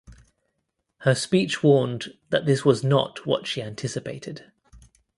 [1.01, 4.51] Her speech warned that this was not what she anticipated.